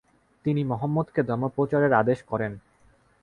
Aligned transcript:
তিনি 0.45 0.61
মহম্মদকে 0.63 1.21
ধর্ম 1.23 1.43
প্রচারের 1.47 1.93
আদেশ 1.93 2.19
করেন। 2.23 2.51